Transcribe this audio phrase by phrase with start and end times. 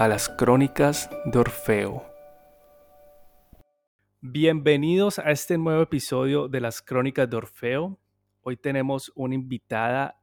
[0.00, 2.02] a las crónicas de Orfeo.
[4.22, 7.98] Bienvenidos a este nuevo episodio de las crónicas de Orfeo.
[8.40, 10.18] Hoy tenemos una invitada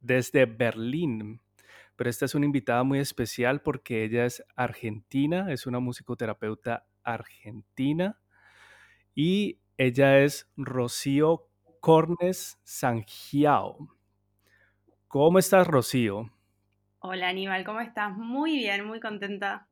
[0.00, 1.40] desde Berlín,
[1.94, 8.18] pero esta es una invitada muy especial porque ella es argentina, es una musicoterapeuta argentina
[9.14, 11.46] y ella es Rocío
[11.78, 13.96] Cornes Sangiao.
[15.06, 16.32] ¿Cómo estás, Rocío?
[17.02, 18.14] Hola Aníbal, ¿cómo estás?
[18.14, 19.66] Muy bien, muy contenta.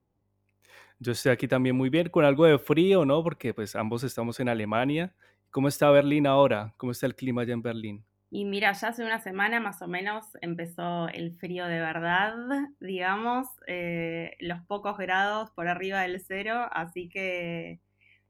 [0.98, 3.22] Yo estoy aquí también muy bien, con algo de frío, ¿no?
[3.22, 5.14] Porque pues ambos estamos en Alemania.
[5.50, 6.72] ¿Cómo está Berlín ahora?
[6.78, 8.04] ¿Cómo está el clima allá en Berlín?
[8.30, 12.34] Y mira, ya hace una semana más o menos empezó el frío de verdad,
[12.80, 17.80] digamos, eh, los pocos grados por arriba del cero, así que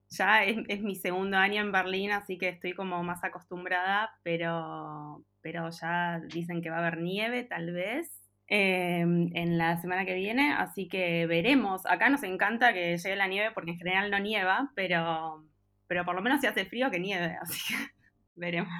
[0.08, 5.24] ya es, es, mi segundo año en Berlín, así que estoy como más acostumbrada, pero,
[5.40, 10.14] pero ya dicen que va a haber nieve tal vez, Em, en la semana que
[10.14, 11.84] viene, así que veremos.
[11.84, 15.44] Acá nos encanta que llegue la nieve porque en general no nieva, pero,
[15.86, 17.90] pero por lo menos se hace frío que nieve, así que
[18.36, 18.72] veremos.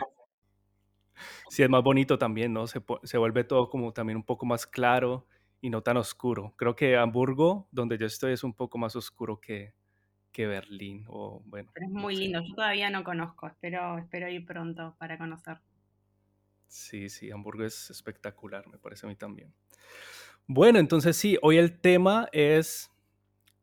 [1.50, 2.66] Sí, es más bonito también, ¿no?
[2.66, 5.26] Se, se, vuelve todo como también un poco más claro
[5.60, 6.54] y no tan oscuro.
[6.56, 9.74] Creo que Hamburgo, donde yo estoy, es un poco más oscuro que,
[10.32, 11.04] que Berlín.
[11.08, 14.94] O, bueno, Pero es muy no lindo, yo todavía no conozco, espero, espero ir pronto
[14.98, 15.58] para conocer.
[16.68, 19.52] Sí, sí, Hamburgo es espectacular, me parece a mí también.
[20.46, 22.90] Bueno, entonces sí, hoy el tema es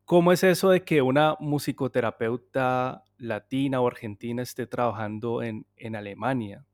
[0.04, 6.64] cómo es eso de que una musicoterapeuta latina o argentina esté trabajando en, en Alemania.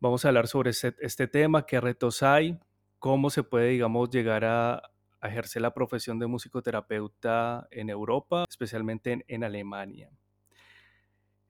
[0.00, 2.58] Vamos a hablar sobre este, tema, qué retos hay,
[2.98, 4.82] cómo se puede, digamos, llegar a,
[5.20, 10.10] ejercer la profesión de musicoterapeuta en Europa, especialmente en, en Alemania.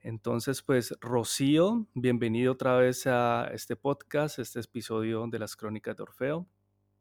[0.08, 6.02] Entonces, pues, Rocío, bienvenido otra vez a este podcast, este episodio de las Crónicas de
[6.02, 6.48] Orfeo.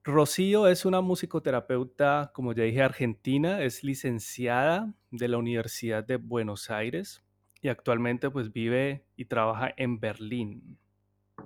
[0.04, 6.70] Rocío es una musicoterapeuta, como ya dije, argentina, es licenciada de la Universidad de Buenos
[6.70, 7.24] Aires
[7.62, 10.78] y actualmente pues vive y trabaja en Berlín.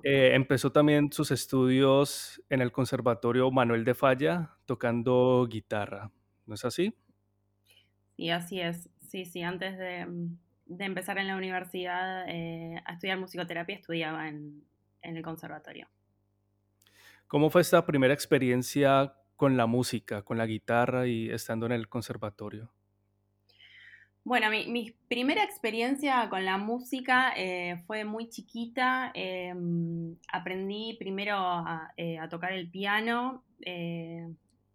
[0.01, 6.11] Eh, empezó también sus estudios en el Conservatorio Manuel de Falla tocando guitarra,
[6.47, 6.95] ¿no es así?
[8.17, 8.89] Sí, así es.
[9.07, 14.27] Sí, sí, antes de, mm, de empezar en la universidad eh, a estudiar musicoterapia, estudiaba
[14.27, 14.63] en,
[15.01, 15.87] en, el conservatorio.
[17.27, 21.89] ¿Cómo fue esta primera experiencia con la música, con la guitarra y estando en el
[21.89, 22.71] conservatorio?
[24.23, 29.11] Bueno, mi, mi primera experiencia con la música eh, fue muy chiquita.
[29.15, 29.53] Eh,
[30.31, 31.91] aprendí primero a,
[32.21, 33.43] a, tocar el piano.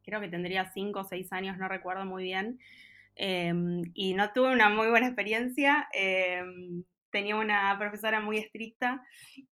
[0.07, 2.59] Creo que tendría cinco o seis años, no recuerdo muy bien.
[3.17, 3.53] Eh,
[3.95, 5.89] y no tuve una muy buena experiencia.
[5.93, 6.43] Eh,
[7.11, 9.03] tenía una profesora muy estricta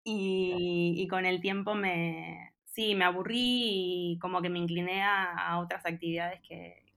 [0.03, 5.34] y, y, con el tiempo me, sí, me aburrí y como que me incliné a,
[5.34, 6.88] a otras actividades que,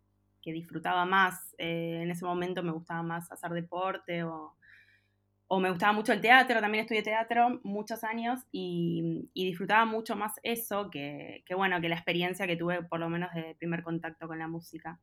[0.43, 1.55] que disfrutaba más.
[1.59, 4.55] Eh, en ese momento me gustaba más hacer deporte o,
[5.49, 10.17] o, me gustaba mucho el teatro, también estudié teatro muchos años y, y disfrutaba mucho
[10.17, 13.83] más eso que, que, bueno, que la experiencia que tuve por lo menos de primer
[13.83, 15.01] contacto con la música.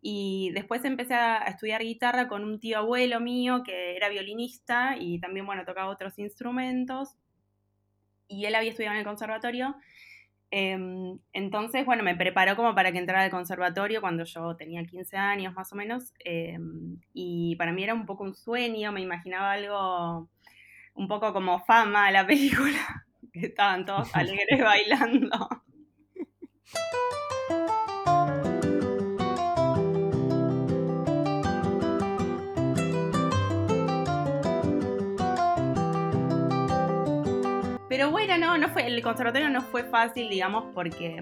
[0.00, 5.18] Y después empecé a estudiar guitarra con un tío abuelo mío que era violinista y
[5.18, 7.16] también, bueno, tocaba otros instrumentos.
[8.28, 9.76] Y él había estudiado en el conservatorio.
[10.50, 10.78] Eh,
[11.32, 15.54] entonces, bueno, me preparó como para que entrara al conservatorio cuando yo tenía 15 años
[15.54, 16.14] más o menos.
[16.24, 16.58] Eh,
[17.12, 20.28] y para mí era un poco un sueño, me imaginaba algo
[20.94, 25.48] un poco como fama la película, que estaban todos alegres bailando.
[37.98, 41.20] Pero bueno, no, no fue, el conservatorio no fue fácil, digamos, porque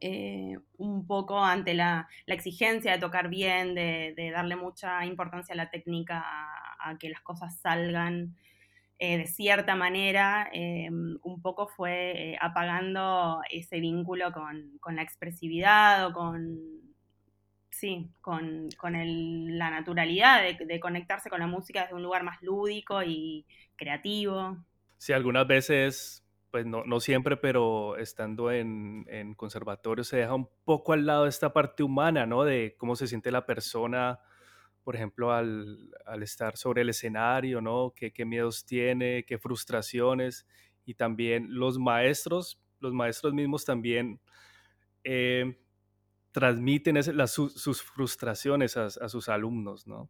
[0.00, 5.68] eh, un poco ante la, exigencia de tocar bien, de, darle mucha importancia a la
[5.68, 6.24] técnica,
[6.80, 8.34] a, que las cosas salgan
[8.98, 16.14] eh, de cierta manera, eh, un poco fue apagando ese vínculo con, la expresividad o
[16.14, 16.60] con,
[17.68, 22.40] sí, con el, la naturalidad de, de conectarse con la música desde un lugar más
[22.40, 23.44] lúdico y
[23.76, 24.56] creativo
[25.02, 30.48] si algunas veces pues no, no siempre, pero estando en, en, conservatorio se deja un
[30.62, 32.44] poco al lado esta parte humana, ¿no?
[32.44, 34.20] De cómo se siente la persona,
[34.84, 37.92] por ejemplo, al, al estar sobre el escenario, ¿no?
[37.96, 40.46] ¿Qué, ¿Qué, miedos tiene, qué frustraciones.
[40.84, 44.20] Y también los maestros, los maestros mismos también
[45.02, 45.58] eh,
[46.30, 50.08] transmiten las, sus, frustraciones a, a sus alumnos, ¿no?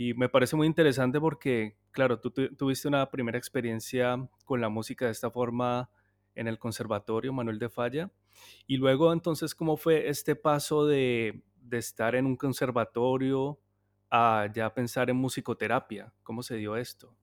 [0.00, 5.06] Y me parece muy interesante porque, claro, tú tuviste una primera experiencia con la música
[5.06, 5.90] de esta forma
[6.36, 8.08] en el Conservatorio Manuel de Falla.
[8.68, 13.58] Y luego, entonces, ¿cómo fue este paso de, de estar en un conservatorio
[14.08, 16.12] a ya pensar en musicoterapia?
[16.22, 17.16] ¿Cómo se dio esto?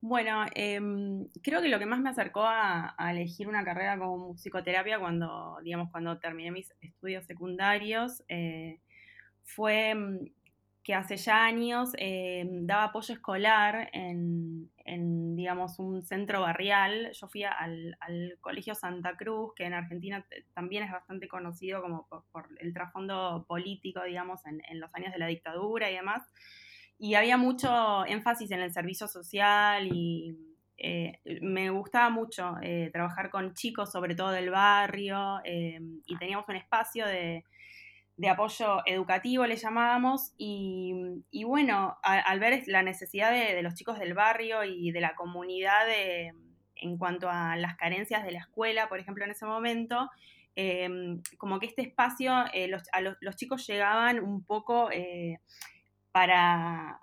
[0.00, 0.80] Bueno, eh,
[1.40, 5.58] creo que lo que más me acercó a, a, elegir una carrera como musicoterapia cuando,
[5.62, 8.80] digamos, cuando terminé mis estudios secundarios eh,
[9.44, 10.18] fue mm,
[10.88, 14.70] que hace ya años eh, daba apoyo escolar en,
[15.36, 17.10] digamos, un centro barrial.
[17.12, 17.94] Yo fui al,
[18.40, 24.02] Colegio Santa Cruz, que en Argentina también es bastante conocido como por, el trasfondo político,
[24.02, 26.22] digamos, en, en, los años de la dictadura y demás.
[26.98, 30.38] Y había mucho énfasis en el servicio social y
[30.78, 36.48] eh, me gustaba mucho eh, trabajar con chicos, sobre todo del barrio, eh, y teníamos
[36.48, 37.44] un espacio de
[38.18, 44.12] de apoyo educativo, le llamábamos, y, bueno, al ver la necesidad de, los chicos del
[44.12, 45.86] barrio y de la comunidad
[46.74, 50.10] en cuanto a las carencias de la escuela, por ejemplo, en ese momento,
[50.56, 50.88] eh,
[51.36, 55.38] como que este espacio, eh, los, a los, chicos llegaban un poco eh,
[56.10, 56.98] para,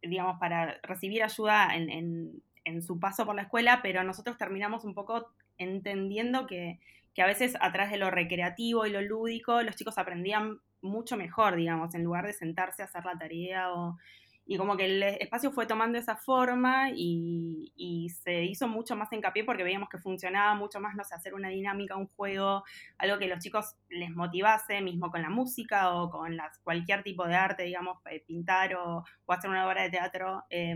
[0.00, 4.84] digamos, para recibir ayuda en, en, en su paso por la escuela, pero nosotros terminamos
[4.84, 6.78] un poco entendiendo que
[7.20, 11.54] que a veces atrás de lo recreativo y lo lúdico los chicos aprendían mucho mejor,
[11.54, 13.98] digamos, en lugar de sentarse a hacer la tarea o,
[14.46, 19.44] y como que el espacio fue tomando esa forma y, se hizo mucho más hincapié
[19.44, 22.64] porque veíamos que funcionaba mucho más, no sé, hacer una dinámica, un juego,
[22.96, 27.26] algo que los chicos les motivase, mismo con la música o con las, cualquier tipo
[27.26, 30.44] de arte, digamos, eh, pintar o, o hacer una obra de teatro.
[30.48, 30.74] Eh,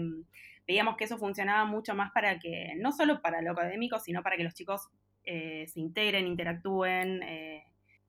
[0.67, 4.37] veíamos que eso funcionaba mucho más para que, no solo para lo académico, sino para
[4.37, 4.91] que los chicos
[5.25, 7.23] eh, se integren, interactúen.
[7.23, 7.65] Eh,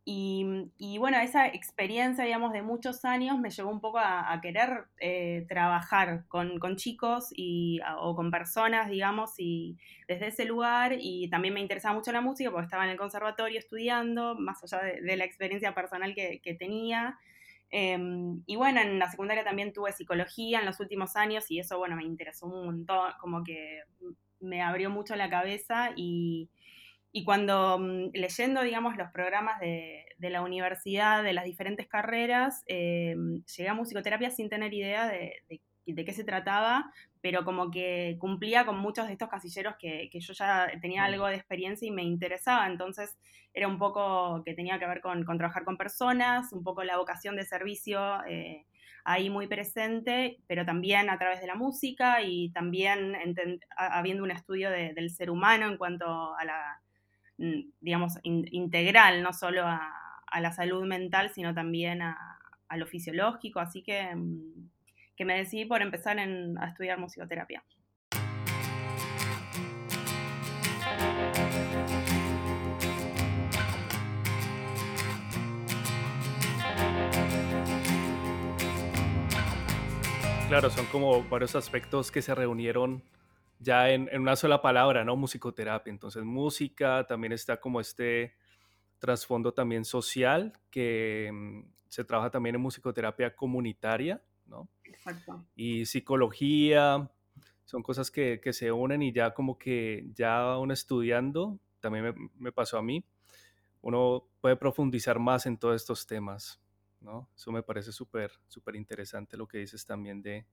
[0.08, 0.46] y,
[0.78, 4.86] y, bueno, esa experiencia, digamos, de muchos años me llevó un poco a, a querer
[5.00, 9.78] eh, trabajar con, con, chicos y, a, o con personas, digamos, y
[10.08, 10.96] desde ese lugar.
[11.00, 14.84] Y también me interesaba mucho la música porque estaba en el conservatorio estudiando, más allá
[14.84, 17.18] de, de la experiencia personal que, que tenía.
[17.72, 17.98] Eh,
[18.46, 21.96] y bueno, en la secundaria también tuve psicología en los últimos años y eso, bueno,
[21.96, 23.82] me interesó un montón, como que
[24.40, 26.50] me abrió mucho la cabeza y,
[27.16, 32.66] y cuando mm, leyendo, digamos, los programas de, de, la universidad, de las diferentes carreras,
[32.68, 33.16] eh,
[33.56, 36.92] llegué a musicoterapia sin tener idea de, de, de, qué se trataba,
[37.22, 41.26] pero como que cumplía con muchos de estos casilleros que, que, yo ya tenía algo
[41.28, 42.68] de experiencia y me interesaba.
[42.68, 43.18] Entonces
[43.54, 46.98] era un poco que tenía que ver con, con trabajar con personas, un poco la
[46.98, 48.26] vocación de servicio.
[48.26, 48.66] Eh,
[49.06, 53.16] ahí muy presente, pero también a través de la música y también
[53.78, 56.82] habiendo un estudio de, del ser humano en cuanto a la,
[57.38, 59.92] digamos, in, integral, no solo a,
[60.28, 63.60] a, la salud mental, sino también a, a lo fisiológico.
[63.60, 64.70] Así que, mm,
[65.16, 67.64] que, me decidí por empezar en, a estudiar musicoterapia.
[80.48, 83.02] Claro, son como varios aspectos que se reunieron
[83.60, 85.16] ya en, en, una sola palabra, ¿no?
[85.16, 85.92] Musicoterapia.
[85.92, 88.36] Entonces, música, también está como este
[89.00, 94.70] trasfondo también social, que mm, se trabaja también en musicoterapia comunitaria, ¿no?
[94.84, 95.46] Exacto.
[95.56, 97.10] Y psicología,
[97.66, 102.30] son cosas que, que, se unen y ya como que ya uno estudiando, también me,
[102.38, 103.06] me pasó a mí,
[103.82, 106.62] uno puede profundizar más en todos estos temas,
[107.00, 107.30] ¿no?
[107.36, 110.46] Eso me parece súper, súper interesante lo que dices también de,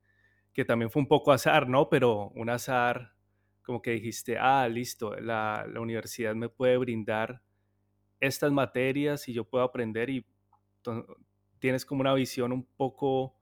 [0.53, 1.89] que también fue un poco azar, ¿no?
[1.89, 3.15] Pero un azar
[3.63, 7.43] como que dijiste, ah, listo, la, la universidad me puede brindar
[8.21, 10.27] estas materias y yo puedo aprender y
[11.59, 13.37] tienes como una visión un poco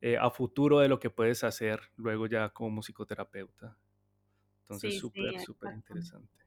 [0.00, 3.78] eh, a futuro de lo que puedes hacer luego ya como musicoterapeuta.
[4.62, 6.44] Entonces, súper, sí, súper interesante.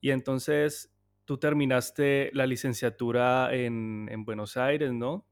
[0.00, 5.26] Y entonces, tú terminaste la licenciatura en, en Buenos Aires, ¿no?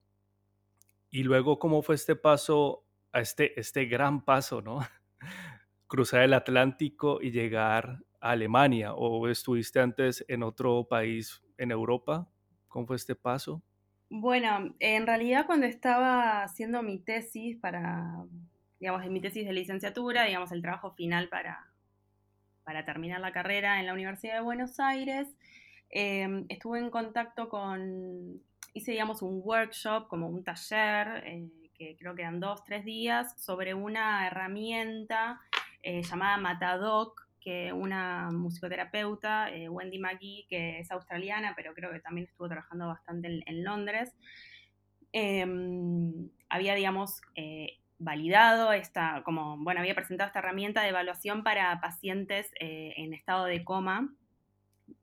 [1.10, 4.80] Y luego, ¿cómo fue este paso a este, este gran paso, ¿no?
[5.86, 8.94] Cruzar el Atlántico y llegar a Alemania.
[8.94, 12.28] ¿O estuviste antes en otro país en Europa?
[12.68, 13.62] ¿Cómo fue este paso?
[14.08, 18.24] Bueno, en realidad cuando estaba haciendo mi tesis para,
[18.80, 21.70] digamos, mi tesis de licenciatura, digamos, el trabajo final para,
[22.64, 25.28] para terminar la carrera en la Universidad de Buenos Aires,
[25.90, 28.42] em, estuve en contacto con,
[28.74, 31.48] hice digamos un workshop, como un taller, eh,
[31.80, 35.40] que creo que eran dos, tres días, sobre una herramienta
[35.82, 42.00] eh, llamada Matadoc, que una musicoterapeuta, eh, Wendy McGee, que es australiana, pero creo que
[42.00, 44.14] también estuvo trabajando bastante en, Londres,
[45.12, 47.22] em, había, digamos,
[48.00, 53.44] validado esta, como, bueno, había presentado esta herramienta de evaluación para pacientes eh, en estado
[53.44, 54.12] de coma.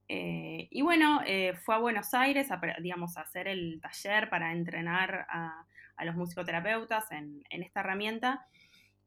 [0.09, 2.49] Eh, y bueno, eh, fue a Buenos Aires
[2.81, 5.65] digamos, a hacer el taller para entrenar a,
[6.05, 8.45] los musicoterapeutas en, esta herramienta.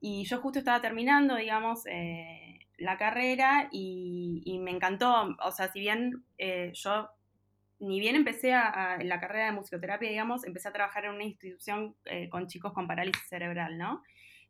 [0.00, 1.84] Y yo justo estaba terminando, digamos,
[2.78, 5.36] la carrera y, me encantó.
[5.44, 6.24] O sea, si bien
[6.72, 7.10] yo
[7.80, 11.24] ni bien empecé a, en la carrera de musicoterapia, digamos, empecé a trabajar en una
[11.24, 14.02] institución eh, con chicos con parálisis cerebral, ¿no?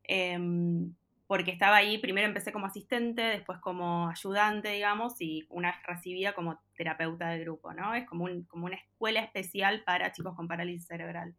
[0.02, 0.94] Em,
[1.28, 6.32] porque estaba ahí, primero empecé como asistente, después como ayudante, digamos, y una vez recibida
[6.32, 7.94] como terapeuta de grupo, ¿no?
[7.94, 11.36] Es como, un, como una escuela especial para chicos con parálisis cerebral.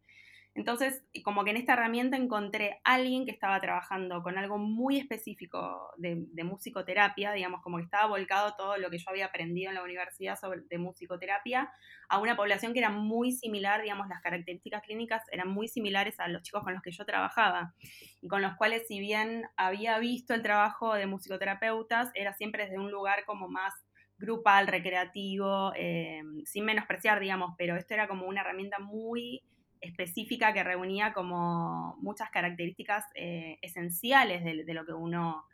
[0.54, 4.98] Entonces, como que en esta herramienta encontré a alguien que estaba trabajando con algo muy
[4.98, 9.76] específico de, musicoterapia, digamos, como que estaba volcado todo lo que yo había aprendido en
[9.76, 11.72] la universidad sobre de musicoterapia
[12.10, 16.28] a una población que era muy similar, digamos, las características clínicas eran muy similares a
[16.28, 17.74] los chicos con los que yo trabajaba
[18.20, 22.78] y con los cuales, si bien había visto el trabajo de musicoterapeutas, era siempre desde
[22.78, 23.72] un lugar como más
[24.18, 29.42] grupal, recreativo, eh, sin menospreciar, digamos, pero esto era como una herramienta muy
[29.82, 35.44] específica que reunía como muchas características eh, esenciales de, lo que uno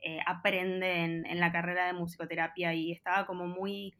[0.00, 3.94] eh, aprende en, la carrera de musicoterapia y estaba como muy,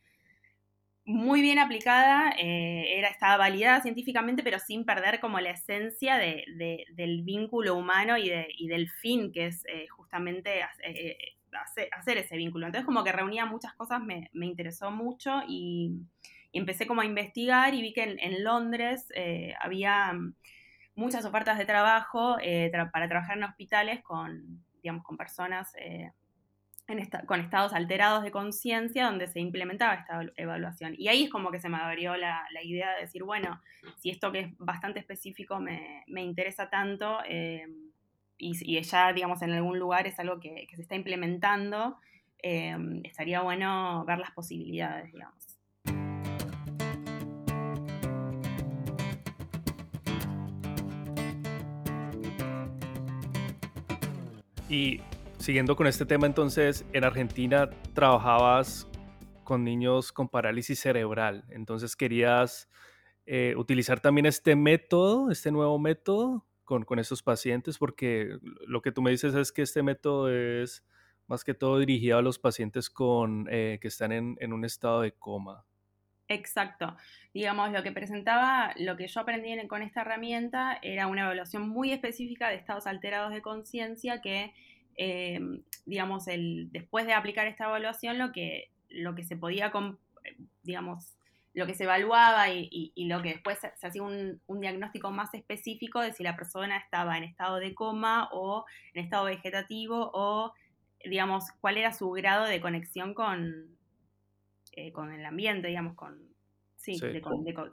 [1.06, 7.22] muy bien aplicada, eh, era, estaba validada científicamente, pero sin perder como la esencia del
[7.22, 8.28] vínculo humano y,
[8.68, 10.62] del fin, que es justamente
[11.92, 12.66] hacer, ese vínculo.
[12.66, 16.02] Entonces como que reunía muchas cosas, me, me interesó mucho y
[16.52, 20.34] empecé como a investigar y vi que en, Londres eh, había mm,
[20.94, 26.10] muchas ofertas de trabajo eh, para trabajar en hospitales con, digamos, con personas eh,
[27.26, 30.94] con estados alterados de conciencia donde se implementaba esta evaluación.
[30.96, 33.60] Y ahí es como que se me abrió la, idea de decir, bueno,
[33.98, 37.18] si esto que es bastante específico me, interesa tanto
[38.38, 41.98] y, ya, digamos, en algún lugar es algo que, que se está implementando,
[42.38, 45.47] estaría bueno ver las posibilidades, digamos.
[54.68, 55.00] Y
[55.38, 58.86] siguiendo con este tema, entonces, en Argentina trabajabas
[59.44, 62.68] con niños con parálisis cerebral, entonces querías
[63.24, 68.92] eh, utilizar también este método, este nuevo método con, con estos pacientes, porque lo que
[68.92, 70.84] tú me dices es que este método es
[71.28, 75.00] más que todo dirigido a los pacientes con, eh, que están en, en un estado
[75.00, 75.64] de coma.
[76.28, 76.94] Exacto.
[77.32, 81.92] Digamos, lo que presentaba, lo que yo aprendí con esta herramienta era una evaluación muy
[81.92, 84.52] específica de estados alterados de conciencia que,
[84.96, 85.40] eh,
[85.86, 89.72] digamos, el, después de aplicar esta evaluación, lo que, lo que se podía,
[90.62, 91.14] digamos,
[91.54, 96.00] lo que se evaluaba y, lo que después se, hacía un, un, diagnóstico más específico
[96.00, 100.52] de si la persona estaba en estado de coma o en estado vegetativo o,
[101.04, 103.77] digamos, cuál era su grado de conexión con,
[104.78, 106.16] eh, con el ambiente, digamos, con,
[106.76, 107.20] sí, De,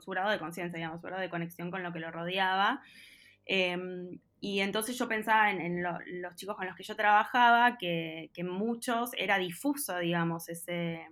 [0.00, 2.82] su grado de conciencia, digamos, su grado de conexión con lo que lo rodeaba.
[3.44, 8.42] Em, y entonces yo pensaba en, los chicos con los que yo trabajaba, que, que
[8.42, 11.06] muchos era difuso, digamos, ese,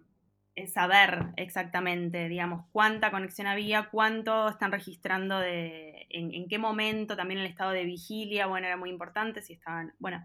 [0.66, 7.40] saber exactamente, digamos, cuánta conexión había, cuánto están registrando de, en, en, qué momento, también
[7.40, 10.24] el estado de vigilia, bueno, era muy importante, si estaban, bueno,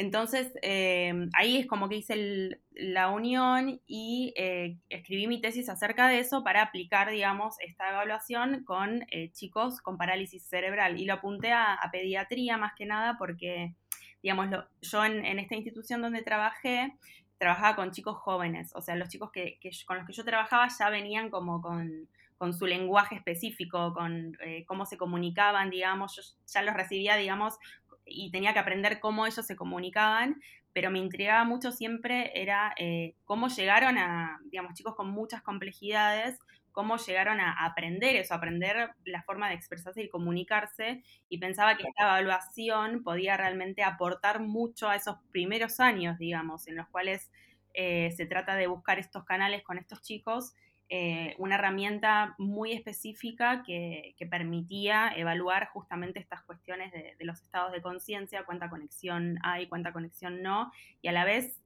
[0.00, 6.08] entonces, eh, ahí es como que hice la unión y eh, escribí mi tesis acerca
[6.08, 10.98] de eso para aplicar, digamos, esta evaluación con eh, chicos con parálisis cerebral.
[10.98, 13.74] Y lo apunté a, pediatría más que nada porque,
[14.22, 14.48] digamos,
[14.80, 16.94] yo en, esta institución donde trabajé,
[17.36, 18.72] trabajaba con chicos jóvenes.
[18.74, 22.54] O sea, los chicos que, con los que yo trabajaba ya venían como con, con
[22.54, 24.34] su lenguaje específico, con
[24.66, 27.58] cómo se comunicaban, digamos, yo ya los recibía, digamos,
[28.04, 30.40] y tenía que aprender cómo ellos se comunicaban,
[30.72, 36.38] pero me intrigaba mucho siempre era eh, cómo llegaron a, digamos, chicos con muchas complejidades,
[36.72, 41.88] cómo llegaron a aprender eso, aprender la forma de expresarse y comunicarse, y pensaba que
[41.88, 47.30] esta evaluación podía realmente aportar mucho a esos primeros años, digamos, en los cuales
[47.74, 50.54] eh, se trata de buscar estos canales con estos chicos
[50.90, 57.80] eh, una herramienta muy específica que, permitía evaluar justamente estas cuestiones de, los estados de
[57.80, 60.70] conciencia, cuánta conexión hay, cuánta conexión no,
[61.00, 61.62] y a la vez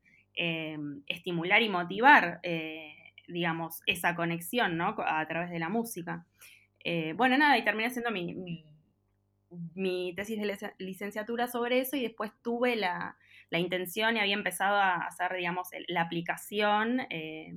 [1.06, 2.40] estimular y motivar,
[3.28, 4.96] digamos, esa conexión, ¿no?
[4.98, 6.26] A través de la música.
[7.14, 8.64] bueno, nada, y terminé haciendo mi
[9.74, 13.16] mi tesis de licenciatura sobre eso y después tuve la,
[13.50, 17.54] intención y había empezado a hacer, digamos, la aplicación eh,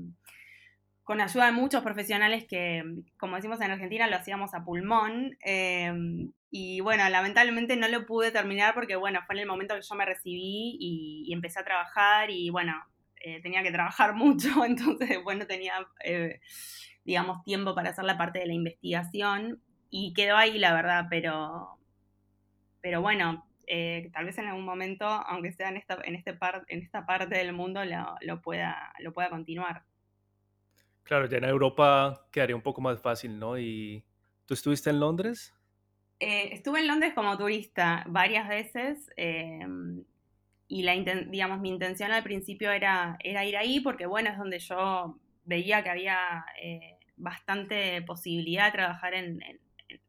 [1.08, 2.84] con ayuda de muchos profesionales que,
[3.18, 5.38] como decimos en Argentina, lo hacíamos a pulmón.
[5.42, 5.90] Eh,
[6.52, 9.96] y bueno, lamentablemente no lo pude terminar porque, bueno, fue en el momento que yo
[9.96, 12.74] me recibí y, empecé a trabajar y, bueno,
[13.22, 15.76] eh, tenía que trabajar mucho, entonces, bueno, tenía,
[17.06, 21.80] digamos, tiempo para hacer la parte de la investigación y quedó ahí, la verdad, pero,
[22.82, 26.38] pero bueno, eh, tal vez en algún momento, aunque sea en esta, en este
[26.68, 29.84] en esta parte del mundo, lo, pueda, lo pueda continuar.
[31.08, 33.58] Claro, ya en Europa quedaría un poco más fácil, ¿no?
[33.58, 34.04] ¿Y
[34.46, 35.56] tú estuviste en Londres?
[36.20, 40.04] Eh, estuve en Londres como turista varias veces em,
[40.68, 44.60] y la, digamos, mi intención al principio era, era ir ahí porque, bueno, es donde
[44.60, 49.40] yo veía que había eh, bastante posibilidad de trabajar en,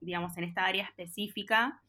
[0.01, 1.81] digamos, en esta área específica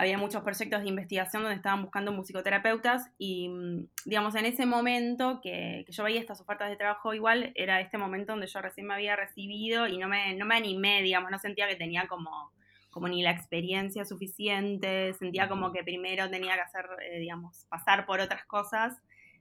[0.00, 5.40] había muchos proyectos de investigación donde estaban buscando musicoterapeutas y, mm, digamos, en ese momento
[5.42, 8.94] que, yo veía estas ofertas de trabajo igual, era este momento donde yo recién me
[8.94, 12.50] había recibido y no me, no me animé, digamos, no sentía que tenía como,
[12.88, 18.06] como ni la experiencia suficiente, sentía como que primero tenía que hacer, eh, digamos, pasar
[18.06, 18.96] por otras cosas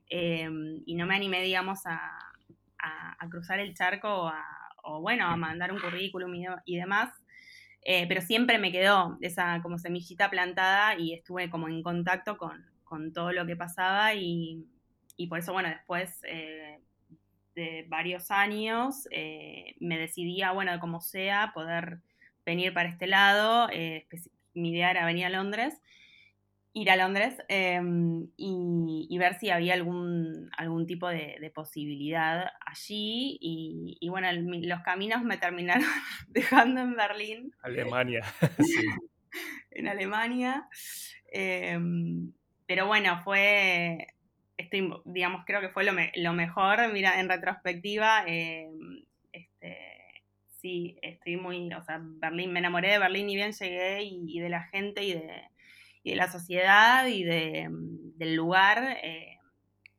[0.09, 2.25] em, y no me animé, digamos, a,
[3.29, 4.31] cruzar el charco
[4.83, 7.09] o, bueno, a mandar un currículum y, y demás.
[7.83, 12.65] Eh, pero siempre me quedó esa como semillita plantada y estuve como en contacto con,
[13.13, 14.65] todo lo que pasaba y,
[15.29, 16.79] por eso, bueno, después eh,
[17.53, 21.99] de varios años eh, me decidí a, bueno, como sea, poder
[22.45, 23.67] venir para este lado.
[24.53, 25.79] mi idea era venir a Londres
[26.81, 33.37] ir a Londres em, y, ver si había algún, algún tipo de, posibilidad allí.
[33.41, 35.83] Y, bueno, los caminos me terminaron
[36.29, 37.55] dejando en Berlín.
[37.61, 38.23] Alemania,
[39.71, 40.67] en Alemania.
[41.31, 42.31] Em,
[42.65, 44.07] pero bueno, fue,
[44.57, 48.23] estoy, digamos, creo que fue lo, lo mejor, mira, en retrospectiva.
[48.25, 49.77] Em, este,
[50.61, 54.49] sí, estoy muy, o sea, Berlín, me enamoré de Berlín y bien llegué y de
[54.49, 55.49] la gente y de
[56.03, 58.97] y de la sociedad y de, mm, del lugar.
[59.03, 59.37] Eh,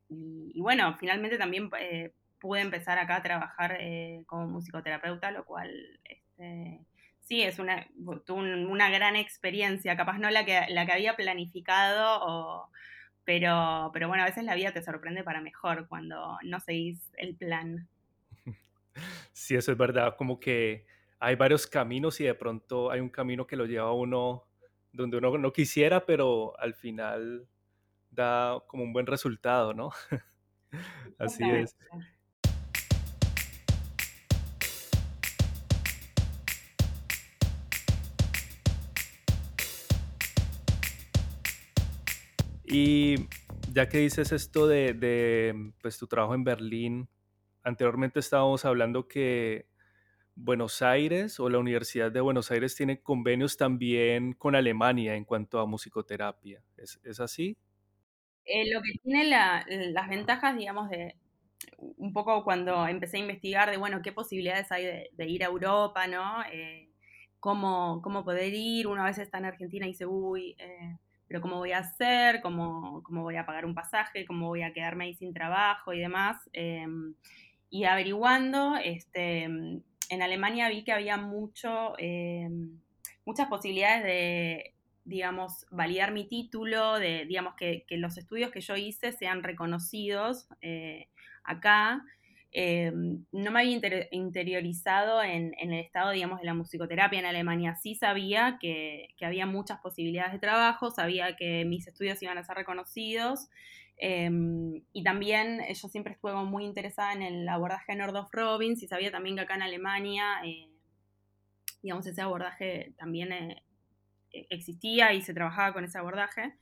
[0.09, 5.71] y, bueno, finalmente también eh, pude empezar acá a trabajar eh, como musicoterapeuta, lo cual
[6.05, 6.81] este,
[7.21, 7.87] sí es una,
[8.29, 12.69] una gran experiencia, capaz no la que, la que había planificado,
[13.25, 17.37] pero, pero bueno, a veces la vida te sorprende para mejor cuando no seguís el
[17.37, 17.89] plan.
[19.33, 20.85] Sí, eso es verdad, como que
[21.21, 24.50] hay varios caminos y de pronto hay un camino que lo lleva a uno
[24.93, 27.49] donde uno no quisiera, pero al final
[28.11, 29.91] da como un buen resultado, ¿no?
[31.19, 31.77] Así es.
[42.73, 43.29] Y
[43.73, 47.09] ya que dices esto de, de pues, tu trabajo en Berlín,
[47.65, 49.67] anteriormente estábamos hablando que
[50.35, 55.61] Buenos Aires o la Universidad de Buenos Aires tiene convenios también con Alemania en cuanto
[55.61, 56.63] a musicoterapia.
[56.77, 57.57] ¿Es, así?
[58.45, 61.17] Eh, lo que tiene las ventajas, digamos, de
[61.79, 66.07] un poco cuando empecé a investigar de, bueno, qué posibilidades hay de, ir a Europa,
[66.07, 66.43] ¿no?
[66.53, 66.89] Eh,
[67.39, 68.87] cómo, cómo, poder ir.
[68.87, 70.97] Una vez está en Argentina y dice, uy, eh,
[71.29, 72.41] pero ¿cómo voy a hacer?
[72.41, 74.25] ¿Cómo, ¿Cómo voy a pagar un pasaje?
[74.25, 76.49] ¿Cómo voy a quedarme ahí sin trabajo y demás?
[76.53, 77.15] Em,
[77.71, 79.49] y averiguando, este,
[80.11, 82.51] en Alemania vi que había mucho, eh,
[83.25, 89.13] muchas posibilidades de, digamos, validar mi título, de, digamos, que, los estudios que yo hice
[89.13, 91.09] sean reconocidos eh,
[91.45, 92.05] acá.
[92.53, 97.77] Eh, no me había interiorizado en, el estado, digamos, de la musicoterapia en Alemania.
[97.77, 102.57] Sí sabía que, había muchas posibilidades de trabajo, sabía que mis estudios iban a ser
[102.57, 103.49] reconocidos,
[104.03, 108.89] Em, y también eh, yo siempre estuve muy interesada en el abordaje Nordhoff Robbins y
[108.89, 110.71] sabía también que acá en Alemania, eh,
[111.83, 113.63] digamos, ese abordaje también eh,
[114.33, 116.55] e-, existía y se trabajaba con ese abordaje.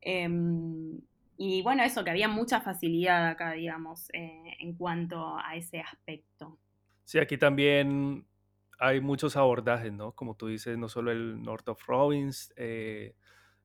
[0.00, 1.00] Em,
[1.36, 6.58] y bueno, eso, que había mucha facilidad acá, digamos, en cuanto a ese aspecto.
[7.04, 8.26] Sí, aquí también
[8.78, 10.12] hay muchos abordajes, ¿no?
[10.12, 12.52] Como tú dices, no solo el Nordhoff Robbins,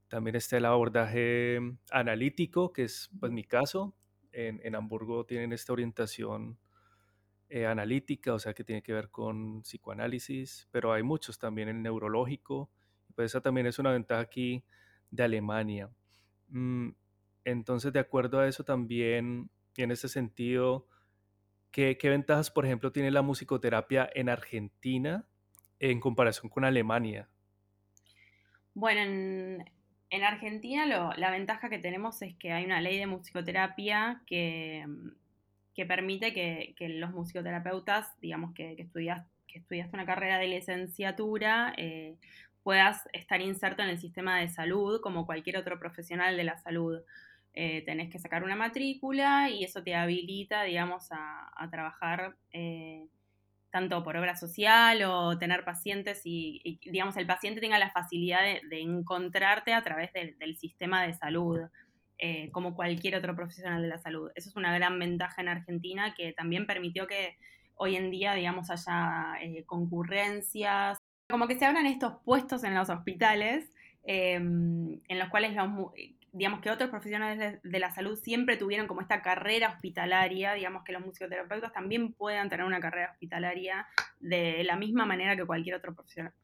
[0.09, 3.95] también está el abordaje mm, analítico, que es pues, mi caso.
[4.31, 6.59] En, Hamburgo tienen esta orientación
[7.49, 11.81] eh, analítica, o sea que tiene que ver con psicoanálisis, pero hay muchos también el
[11.81, 12.69] neurológico.
[13.15, 14.63] Pues esa también es una ventaja aquí
[15.09, 15.89] de Alemania.
[16.49, 16.89] Mm,
[17.43, 20.87] entonces, de acuerdo a eso también, y en ese sentido,
[21.71, 25.27] ¿qué, ¿qué, ventajas, por ejemplo, tiene la musicoterapia en Argentina
[25.79, 27.29] en comparación con Alemania?
[28.73, 29.65] Bueno, en,
[30.09, 34.85] en Argentina lo, la ventaja que tenemos es que hay una ley de musicoterapia que,
[35.75, 40.47] que permite que, que, los musicoterapeutas, digamos que, que, estudias, que estudiaste una carrera de
[40.47, 42.15] licenciatura, eh,
[42.63, 47.01] puedas estar inserto en el sistema de salud como cualquier otro profesional de la salud.
[47.53, 53.07] Eh, tenés que sacar una matrícula y eso te habilita, digamos, a, a trabajar eh,
[53.71, 58.81] tanto por obra social o tener pacientes y, digamos, el paciente tenga la facilidad de,
[58.81, 61.59] encontrarte a través del sistema de salud,
[62.17, 64.31] eh, como cualquier otro profesional de la salud.
[64.35, 67.37] Eso es una gran ventaja en Argentina que también permitió que
[67.75, 70.97] hoy en día, digamos, haya eh, concurrencias,
[71.29, 73.71] como que se abran estos puestos en los hospitales.
[74.03, 75.69] Eh, en los cuales los,
[76.31, 80.91] digamos que otros profesionales de, la salud siempre tuvieron como esta carrera hospitalaria, digamos que
[80.91, 83.87] los musicoterapeutas también puedan tener una carrera hospitalaria
[84.19, 85.95] de la misma manera que cualquier otro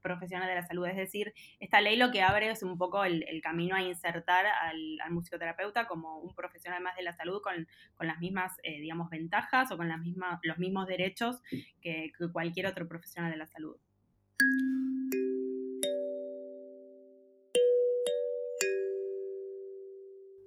[0.02, 0.88] profesional de la salud.
[0.88, 5.00] Es decir, esta ley lo que abre es un poco el, camino a insertar al,
[5.10, 7.67] musicoterapeuta como un profesional más de la salud con,
[8.00, 11.41] las mismas, eh, digamos, ventajas o con las mismas, los mismos derechos
[11.82, 13.78] que cualquier otro profesional de la salud.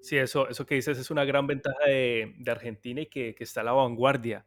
[0.09, 3.45] Sí, eso, eso que dices es una gran ventaja de, de Argentina y que, que,
[3.45, 4.47] está a la vanguardia.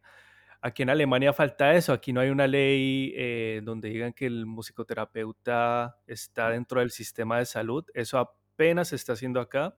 [0.60, 4.44] Aquí en Alemania falta eso, aquí no hay una ley eh, donde digan que el
[4.44, 9.76] musicoterapeuta está dentro del sistema de salud, eso apenas se está haciendo acá.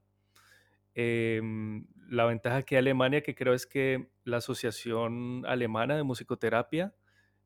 [0.94, 1.42] Eh,
[2.08, 6.94] la ventaja aquí en Alemania que creo es que la Asociación Alemana de Musicoterapia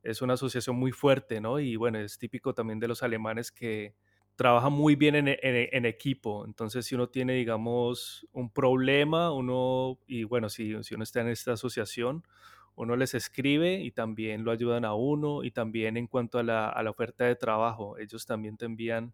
[0.05, 1.59] es una asociación muy fuerte, ¿no?
[1.59, 3.97] Y bueno, es típico también de los alemanes que
[4.39, 6.47] trabaja muy bien en, en, equipo.
[6.47, 11.29] Entonces, si uno tiene, digamos, un problema, uno, y bueno, si, si uno está en
[11.29, 12.23] esta asociación,
[12.77, 15.43] uno les escribe y también lo ayudan a uno.
[15.43, 19.13] Y también en cuanto a la, a la oferta de trabajo, ellos también te envían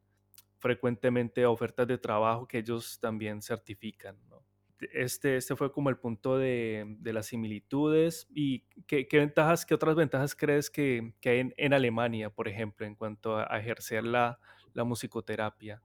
[0.59, 4.19] frecuentemente ofertas de trabajo que ellos también certifican.
[4.29, 4.45] ¿no?
[4.93, 8.27] Este, este fue como el punto de, de las similitudes.
[8.29, 12.47] ¿Y qué, qué, ventajas, qué otras ventajas crees que, que hay en, en, Alemania, por
[12.47, 14.39] ejemplo, en cuanto a, a ejercer la,
[14.75, 15.83] la musicoterapia?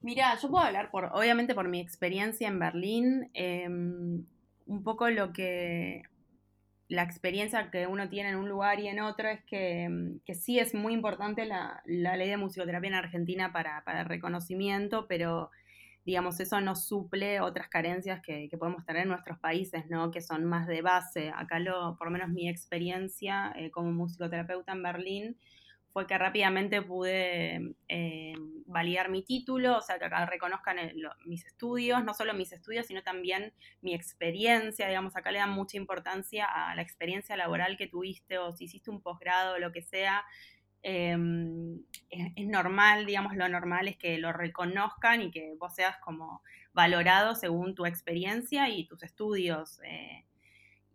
[0.00, 5.32] Mira, yo puedo hablar por, obviamente por mi experiencia en Berlín, eh, un poco lo
[5.32, 6.04] que
[6.88, 10.58] la experiencia que uno tiene en un lugar y en otro es que, que sí
[10.58, 15.50] es muy importante la, la, ley de musicoterapia en Argentina para, para, reconocimiento, pero
[16.06, 20.10] digamos, eso no suple otras carencias que, que, podemos tener en nuestros países, ¿no?
[20.10, 21.30] Que son más de base.
[21.36, 25.36] Acá, lo, por lo menos mi experiencia eh, como musicoterapeuta en Berlín,
[25.98, 28.32] fue que rápidamente pude eh,
[28.66, 30.76] validar mi título, o sea, que acá reconozcan
[31.24, 35.76] mis estudios, no solo mis estudios, sino también mi experiencia, digamos, acá le dan mucha
[35.76, 39.82] importancia a la experiencia laboral que tuviste o si hiciste un posgrado o lo que
[39.82, 40.24] sea.
[40.82, 41.18] Es,
[42.10, 47.34] es, normal, digamos, lo normal es que lo reconozcan y que vos seas como valorado
[47.34, 49.80] según tu experiencia y tus estudios.
[49.82, 50.27] Eh,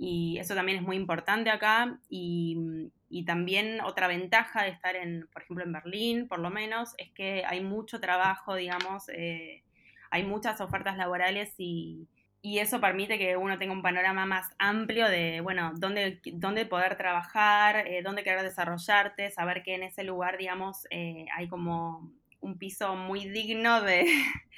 [0.06, 5.30] y eso también es muy importante acá y, y, también otra ventaja de estar en,
[5.32, 9.64] por ejemplo, en Berlín, por lo menos, es que hay mucho trabajo, digamos, eh,
[10.12, 12.10] hay muchas ofertas laborales y,
[12.42, 16.98] y, eso permite que uno tenga un panorama más amplio de, bueno, dónde, dónde poder
[16.98, 22.12] trabajar, eh, dónde querer desarrollarte, saber que en ese lugar, digamos, eh, hay como
[22.42, 24.06] un piso muy digno de,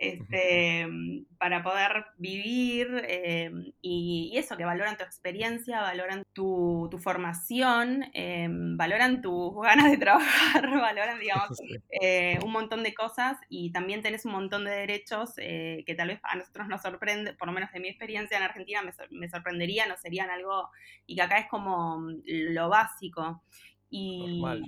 [0.00, 0.88] este,
[1.36, 8.04] para poder vivir eh, y, y, eso, que valoran tu experiencia, valoran tu, tu formación,
[8.14, 11.60] eh, valoran tus ganas de trabajar, valoran, digamos,
[12.00, 16.08] eh, un montón de cosas y también tenés un montón de derechos eh, que tal
[16.08, 19.28] vez a nosotros nos sorprende, por lo menos de mi experiencia en Argentina me, me
[19.28, 20.70] sorprendería, no serían algo,
[21.04, 23.42] y que acá es como lo básico.
[23.90, 24.64] Y, Normal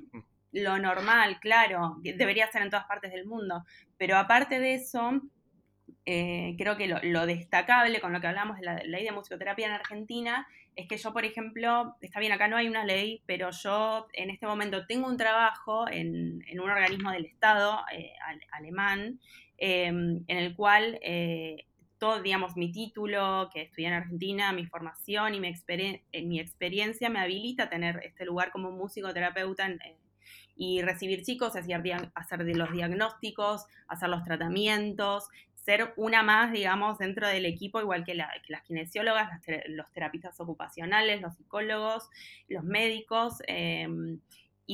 [0.52, 3.64] lo normal, claro, debería ser en todas partes del mundo.
[3.96, 5.20] Pero aparte de eso,
[6.06, 9.12] eh, creo que lo, lo, destacable con lo que hablamos de la, la, ley de
[9.12, 13.22] musicoterapia en Argentina es que yo, por ejemplo, está bien, acá no hay una ley,
[13.26, 18.12] pero yo en este momento tengo un trabajo en, en un organismo del Estado eh,
[18.52, 19.20] alemán,
[19.58, 21.66] eh, en el cual eh,
[21.98, 27.10] todo, digamos, mi título que estudié en Argentina, mi formación y mi, exper mi experiencia
[27.10, 29.78] me habilita a tener este lugar como musicoterapeuta en,
[30.56, 31.82] y recibir chicos, hacer,
[32.14, 38.14] hacer los diagnósticos, hacer los tratamientos, ser una más, digamos, dentro del equipo, igual que,
[38.14, 42.08] la, que las kinesiólogas, las ter los terapistas ocupacionales, los psicólogos,
[42.48, 43.42] los médicos.
[43.46, 43.88] Eh,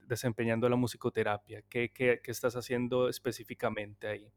[0.08, 1.64] desempeñando la musicoterapia?
[1.68, 4.32] ¿Qué, qué, qué estás haciendo específicamente ahí?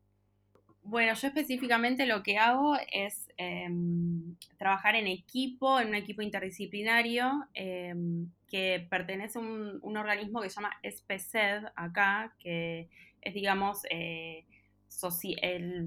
[0.88, 7.49] Bueno, yo específicamente lo que hago es em, trabajar en equipo, en un equipo interdisciplinario
[7.55, 12.88] em, que pertenece a un, organismo que se llama SPSED acá, que
[13.20, 14.44] es, digamos, eh,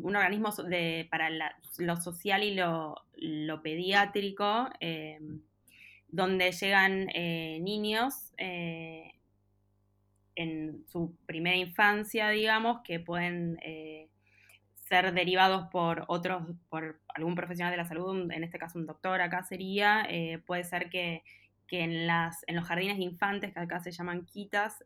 [0.01, 0.53] un organismo
[1.09, 1.29] para
[1.77, 5.39] lo social y lo, pediátrico, em,
[6.09, 9.13] donde llegan eh, niños eh,
[10.35, 13.57] en su primera infancia, digamos, que pueden
[14.89, 19.21] ser derivados por otros, por algún profesional de la salud, en este caso un doctor
[19.21, 20.07] acá sería,
[20.45, 21.23] puede ser que,
[21.67, 24.83] que, en, las, en los jardines de infantes, que acá se llaman quitas,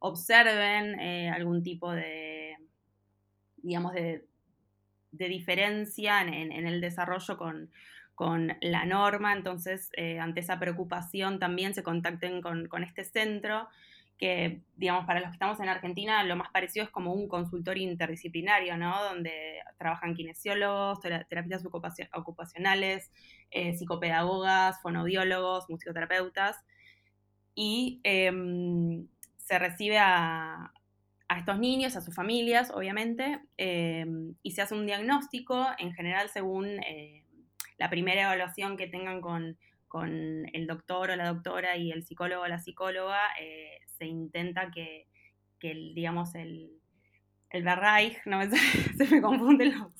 [0.00, 0.98] observen
[1.30, 2.56] algún tipo de
[3.62, 4.24] digamos, de,
[5.12, 7.70] diferencia en, el desarrollo con,
[8.60, 13.66] la norma, entonces eh, ante esa preocupación también se contacten con, este centro,
[14.20, 17.90] que digamos para los que estamos en Argentina lo más parecido es como un consultorio
[17.90, 19.02] interdisciplinario, ¿no?
[19.02, 21.64] Donde trabajan kinesiólogos, terapias
[22.12, 23.10] ocupacionales,
[23.50, 26.58] eh, psicopedagogas, fonoaudiólogos, musicoterapeutas,
[27.54, 30.70] y em, se recibe a,
[31.28, 34.04] a estos niños, a sus familias, obviamente, eh,
[34.42, 37.24] y se hace un diagnóstico, en general según eh,
[37.78, 39.56] la primera evaluación que tengan con,
[40.02, 45.06] el doctor o la doctora y el psicólogo o la psicóloga, eh, se intenta que,
[45.60, 46.70] digamos, el,
[47.50, 48.40] el Berreich, no
[48.96, 49.92] se me confunden los,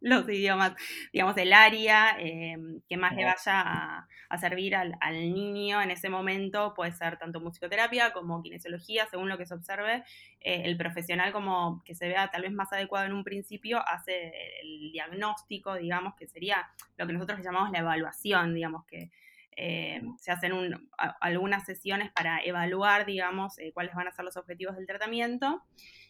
[0.00, 0.74] los idiomas,
[1.12, 6.74] digamos, el área em, que más le vaya a, servir al, niño en ese momento
[6.74, 10.04] puede ser tanto musicoterapia como kinesiología, según lo que se observe.
[10.40, 14.32] Eh, el profesional como que se vea tal vez más adecuado en un principio hace
[14.62, 19.10] el diagnóstico, digamos, que sería lo que nosotros llamamos la evaluación, digamos, que
[19.60, 20.52] eh, se hacen
[21.20, 25.64] algunas sesiones para evaluar, digamos, eh, cuáles van a ser los objetivos del tratamiento.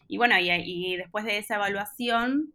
[0.07, 2.53] Y bueno, y después de esa evaluación,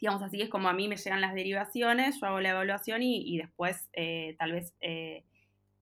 [0.00, 3.38] digamos así, es como a mí me llegan las derivaciones, yo hago la evaluación y,
[3.38, 4.74] después eh, tal vez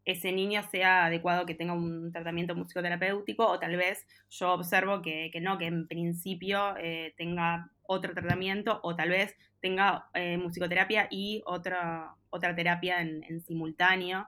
[0.04, 5.30] ese niño sea adecuado que tenga un tratamiento musicoterapéutico o tal vez yo observo que,
[5.40, 6.74] no, que en principio
[7.16, 14.26] tenga otro tratamiento o tal vez tenga musicoterapia y otra, otra terapia en, simultáneo.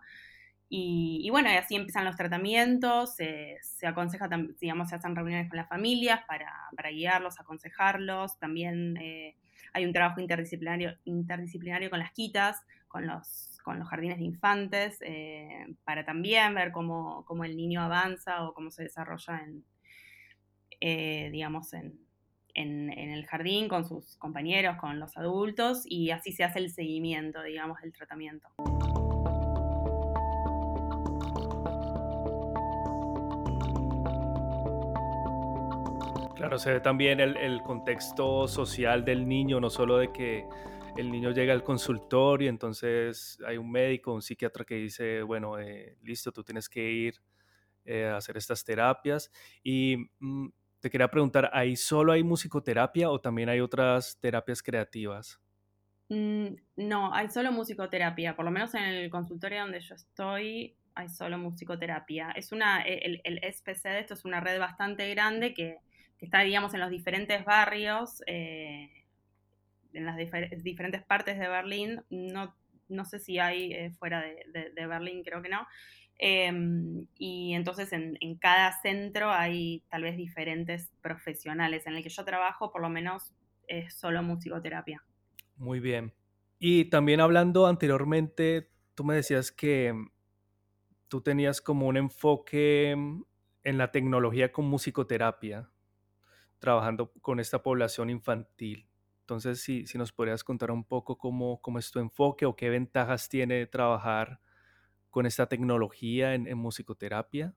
[0.68, 4.28] Y, bueno, y así empiezan los tratamientos, se aconseja,
[4.60, 8.98] digamos, se hacen reuniones con las familias para, para guiarlos, aconsejarlos, también
[9.74, 14.98] hay un trabajo interdisciplinario, interdisciplinario con las quitas, con los, con los jardines de infantes,
[15.00, 19.64] eh, para también ver cómo, el niño avanza o cómo se desarrolla en,
[20.80, 21.98] eh, digamos, en,
[22.54, 27.80] el jardín con sus compañeros, con los adultos, y así se hace el seguimiento, digamos,
[27.80, 28.48] del tratamiento.
[36.44, 40.46] Claro, se ve también el, contexto social del niño, no solo de que
[40.94, 45.96] el niño llega al consultorio, entonces hay un médico, un psiquiatra que dice, bueno, eh,
[46.02, 47.14] listo, tú tienes que ir
[47.86, 49.30] eh, a hacer estas terapias.
[49.62, 50.48] Y mm,
[50.84, 55.40] te quería preguntar, ¿ahí solo hay musicoterapia o también hay otras terapias creativas?
[56.10, 61.08] Mm, no, hay solo musicoterapia, por lo menos en el consultorio donde yo estoy hay
[61.08, 62.32] solo musicoterapia.
[62.32, 65.78] Es una, el, el SPC de esto es una red bastante grande que,
[66.20, 68.90] está, digamos, en los diferentes barrios, eh,
[69.94, 70.18] en las
[70.62, 72.02] diferentes partes de Berlín.
[72.10, 72.54] No,
[72.88, 75.66] no sé si hay eh, fuera de, Berlín, creo que no.
[76.18, 81.86] Em, y entonces en, cada centro hay tal vez diferentes profesionales.
[81.86, 83.34] En el que yo trabajo, por lo menos,
[83.66, 85.04] es solo musicoterapia.
[85.56, 86.12] Muy bien.
[86.58, 89.92] Y también hablando anteriormente, tú me decías que
[91.08, 95.70] tú tenías como un enfoque en la tecnología con musicoterapia,
[96.58, 98.86] trabajando con esta población infantil.
[99.20, 102.68] Entonces, si, si nos podrías contar un poco cómo, cómo, es tu enfoque o qué
[102.68, 104.40] ventajas tiene trabajar
[105.14, 107.54] con esta tecnología en, musicoterapia.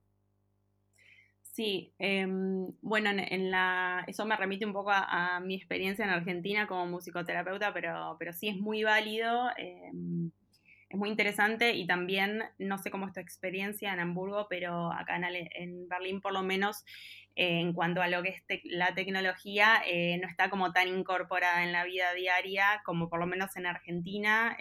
[1.41, 6.67] Sí, em, bueno, en, la, eso me remite un poco a, mi experiencia en Argentina
[6.67, 9.49] como musicoterapeuta, pero, pero sí es muy válido.
[9.57, 10.29] Em,
[10.87, 15.15] es muy interesante y también, no sé cómo es tu experiencia en Hamburgo, pero acá
[15.15, 16.85] en, Berlín por lo menos,
[17.35, 21.63] eh, en cuanto a lo que es la tecnología, eh, no está como tan incorporada
[21.63, 24.55] en la vida diaria como por lo menos en Argentina.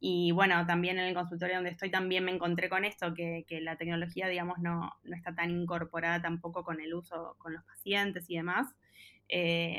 [0.00, 3.44] Eh, y bueno, también en el consultorio donde estoy también me encontré con esto, que,
[3.46, 7.64] que la tecnología, digamos, no, no, está tan incorporada tampoco con el uso con los
[7.64, 8.74] pacientes y demás.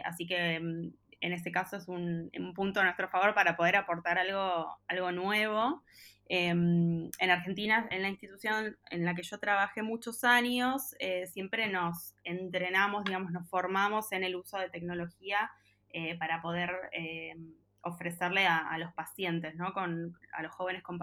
[0.05, 4.17] así que mm, en este caso es un, punto a nuestro favor para poder aportar
[4.17, 5.83] algo, algo nuevo.
[6.27, 11.67] Em, en Argentina, en la institución en la que yo trabajé muchos años, eh, siempre
[11.67, 15.51] nos entrenamos, digamos, nos formamos en el uso de tecnología
[15.89, 17.35] eh, para poder eh,
[17.83, 19.73] ofrecerle a, los pacientes, ¿no?
[19.73, 20.99] con, a los jóvenes con,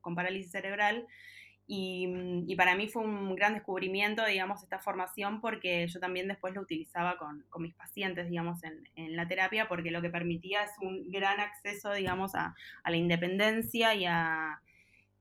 [0.00, 1.06] con parálisis cerebral,
[1.68, 6.54] Mm, y, para mí fue un gran descubrimiento, digamos, esta formación porque yo también después
[6.54, 11.10] lo utilizaba con, mis pacientes, digamos, en, la terapia, porque lo que permitía es un
[11.10, 14.60] gran acceso, digamos, a, a la independencia y a,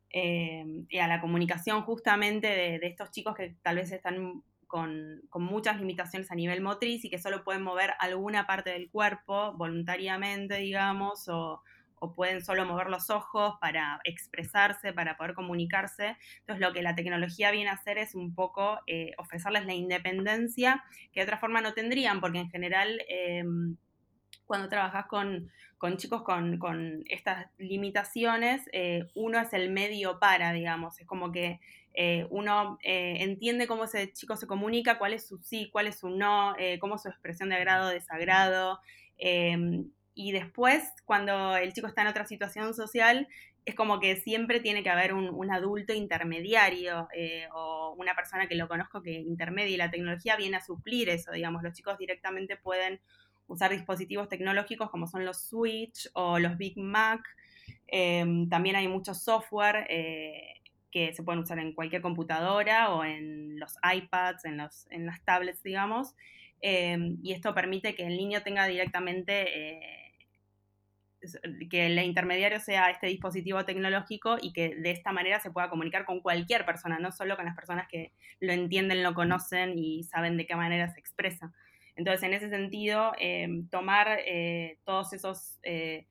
[0.09, 6.35] eh, la comunicación justamente de, estos chicos que tal vez están con, muchas limitaciones a
[6.35, 11.61] nivel motriz y que solo pueden mover alguna parte del cuerpo voluntariamente, digamos, o,
[11.99, 16.15] o pueden solo mover los ojos para expresarse, para poder comunicarse.
[16.39, 20.83] Entonces lo que la tecnología viene a hacer es un poco eh, ofrecerles la independencia
[21.11, 23.75] que de otra forma no tendrían, porque en general em,
[24.45, 25.51] cuando trabajas con,
[25.97, 31.59] chicos con, estas limitaciones, eh, uno es el medio para, digamos, es como que
[31.93, 36.09] eh, uno entiende cómo ese chico se comunica, cuál es su sí, cuál es su
[36.09, 38.79] no, cómo es su expresión de agrado, desagrado.
[39.17, 43.27] Em, y después, cuando el chico está en otra situación social,
[43.65, 48.55] es como que siempre tiene que haber un, adulto intermediario eh, o una persona que
[48.55, 49.77] lo conozco que intermedie.
[49.77, 52.99] La tecnología viene a suplir eso, digamos, los chicos directamente pueden
[53.51, 57.21] usar dispositivos tecnológicos como son los Switch o los Big Mac.
[57.87, 63.59] Em, también hay mucho software eh, que se pueden usar en cualquier computadora o en
[63.59, 66.15] los iPads, en, los, en las tablets, digamos.
[66.61, 70.01] Em, y esto permite que el niño tenga directamente eh,
[71.69, 76.05] que el intermediario sea este dispositivo tecnológico y que de esta manera se pueda comunicar
[76.05, 80.37] con cualquier persona, no solo con las personas que lo entienden, lo conocen y saben
[80.37, 81.53] de qué manera se expresa.
[81.95, 86.07] Entonces, en ese sentido, eh, tomar eh, todos esos eh,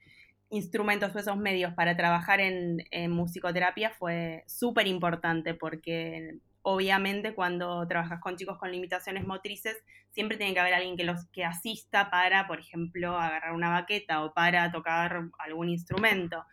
[0.50, 7.86] instrumentos o esos medios para trabajar en, en musicoterapia fue súper importante porque obviamente cuando
[7.86, 9.76] trabajas con chicos con limitaciones motrices,
[10.10, 14.24] siempre tiene que haber alguien que los que asista para, por ejemplo, agarrar una baqueta
[14.24, 16.44] o para tocar algún instrumento.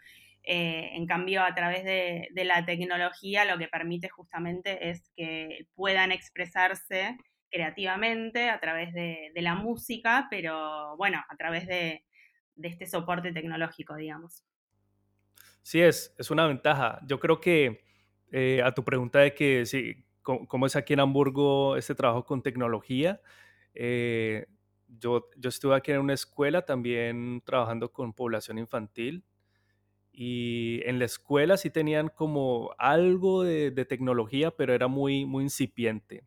[0.43, 6.11] Eh, en cambio, a través de, la tecnología, lo que permite justamente es que puedan
[6.11, 7.17] expresarse
[7.49, 12.03] creativamente a través de, la música, pero bueno, a través de,
[12.61, 14.43] este soporte tecnológico, digamos.
[15.61, 16.99] Sí, es, es una ventaja.
[17.05, 17.83] Yo creo que
[18.31, 22.41] eh, a tu pregunta de que si, cómo, es aquí en Hamburgo este trabajo con
[22.41, 23.21] tecnología,
[23.73, 24.47] eh,
[24.87, 29.23] yo, yo estuve aquí en una escuela también trabajando con población infantil
[30.19, 36.23] y en la escuela sí tenían como algo de, tecnología, pero era muy, muy incipiente.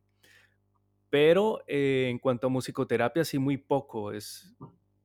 [1.10, 4.12] Pero eh, en cuanto a musicoterapia, sí muy poco.
[4.12, 4.56] Es,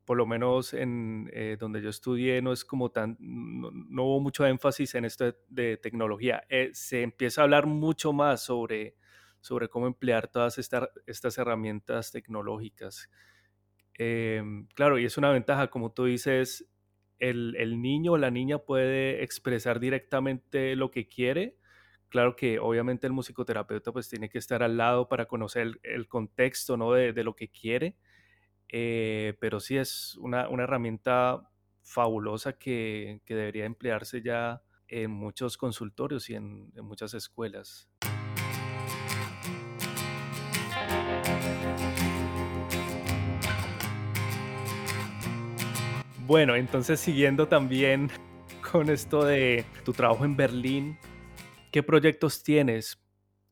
[0.06, 4.45] por lo menos en eh, donde yo estudié, no es como tan, no, hubo mucho
[4.45, 6.43] énfasis en esto de, tecnología.
[6.47, 8.95] Eh, se empieza a hablar mucho más sobre,
[9.41, 13.10] sobre cómo emplear todas estas herramientas tecnológicas.
[13.95, 16.70] Em, claro, y es una ventaja, como tú dices,
[17.18, 21.58] el, el niño o la niña puede expresar directamente lo que quiere.
[22.16, 26.78] Claro que obviamente el musicoterapeuta pues tiene que estar al lado para conocer el, contexto
[26.78, 26.93] ¿no?
[26.93, 27.97] de, lo que quiere,
[28.70, 31.49] eh, pero sí es una, herramienta
[31.84, 37.89] fabulosa que, que, debería emplearse ya en muchos consultorios y en, en muchas escuelas.
[46.26, 48.09] Bueno, entonces siguiendo también
[48.72, 50.97] con esto de tu trabajo en Berlín,
[51.76, 53.03] ¿qué proyectos tienes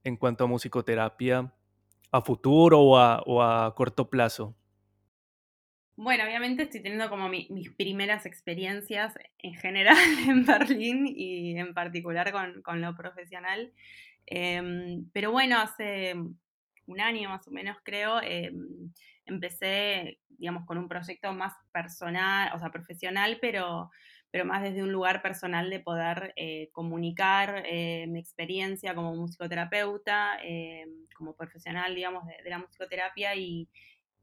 [0.06, 1.54] en cuanto a musicoterapia
[2.10, 4.56] a futuro o a, corto plazo?
[5.98, 9.98] Bueno, obviamente estoy teniendo como mis primeras experiencias en general
[10.30, 13.74] en Berlín y en particular con, lo profesional.
[14.26, 16.14] Em, pero bueno, hace
[16.86, 18.94] un año más o menos creo, em,
[19.26, 23.92] empecé, digamos, con un proyecto más personal, o sea, profesional, pero,
[24.34, 30.40] pero más desde un lugar personal de poder eh, comunicar eh, mi experiencia como musicoterapeuta,
[30.44, 33.70] eh, como profesional, digamos, de, la musicoterapia y,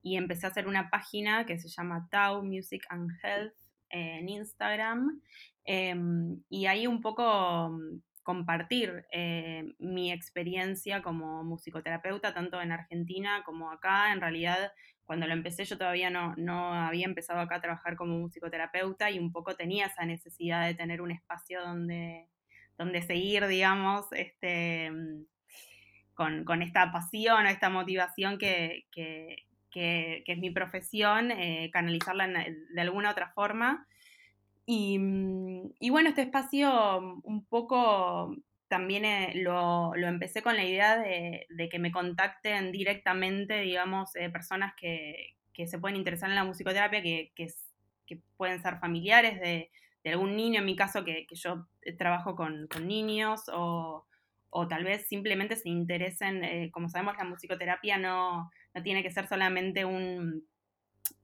[0.02, 3.54] y, empecé a hacer una página que se llama Tau Music and Health
[3.90, 5.22] en Instagram.
[6.48, 7.70] Y ahí un poco
[8.22, 14.12] compartir eh, mi experiencia como musicoterapeuta, tanto en Argentina como acá.
[14.12, 14.72] En realidad,
[15.10, 19.18] cuando lo empecé yo todavía no, no había empezado acá a trabajar como musicoterapeuta y
[19.18, 22.28] un poco tenía esa necesidad de tener un espacio donde,
[22.78, 24.92] donde seguir, digamos, este,
[26.14, 28.84] con, esta pasión o esta motivación que,
[29.74, 33.88] es mi profesión, eh, canalizarla de alguna otra forma.
[34.68, 38.36] Mm, y, bueno, este espacio un poco
[38.70, 44.72] también eh, lo, empecé con la idea de, que me contacten directamente, digamos, eh, personas
[44.80, 47.48] que, se pueden interesar en la musicoterapia, que, que,
[48.38, 49.70] pueden ser familiares de,
[50.10, 54.06] algún niño, en mi caso, que, yo eh, trabajo con, niños, o,
[54.68, 59.84] tal vez simplemente se interesen, como sabemos, la musicoterapia no, no tiene que ser solamente
[59.84, 60.48] un...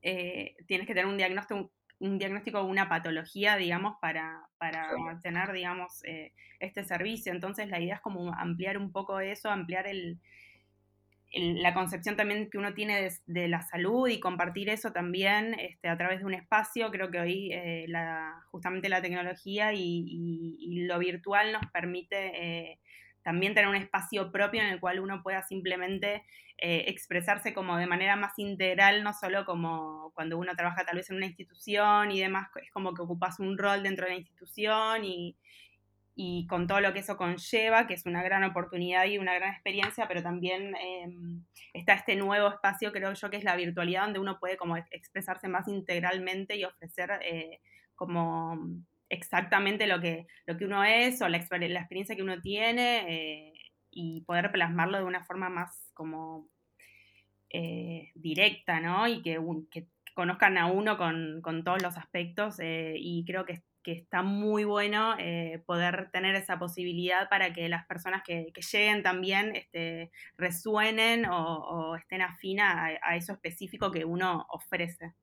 [0.03, 4.91] tienes que tener un diagnóstico, un diagnóstico o una patología, digamos, para, para
[5.23, 7.33] tener, digamos, eh, este servicio.
[7.33, 10.19] Entonces la idea es como ampliar un poco eso, ampliar el,
[11.33, 15.97] la concepción también que uno tiene de, la salud y compartir eso también este, a
[15.97, 16.91] través de un espacio.
[16.91, 22.79] Creo que hoy eh, la, justamente la tecnología y, lo virtual nos permite eh,
[23.27, 26.23] también tener un espacio propio en el cual uno pueda simplemente
[26.59, 31.11] eh, expresarse como de manera más integral, no solo como cuando uno trabaja tal vez
[31.11, 35.05] en una institución y demás, es como que ocupas un rol dentro de la institución
[35.05, 35.37] y,
[36.49, 40.07] con todo lo que eso conlleva, que es una gran oportunidad y una gran experiencia,
[40.07, 44.39] pero también em, está este nuevo espacio, creo yo, que es la virtualidad, donde uno
[44.39, 47.61] puede como expresarse más integralmente y ofrecer eh,
[47.97, 48.57] como
[49.09, 53.53] exactamente lo que, lo que uno es o la, la experiencia que uno tiene eh,
[53.91, 56.49] y poder plasmarlo de una forma más como
[57.51, 59.07] eh, directa, ¿no?
[59.09, 59.41] Y que,
[59.71, 64.65] que, conozcan a uno con, todos los aspectos eh, y creo que, que, está muy
[64.65, 65.15] bueno
[65.67, 72.23] poder tener esa posibilidad para que las personas que, lleguen también este, resuenen o, estén
[72.23, 75.15] afina a eso específico que uno ofrece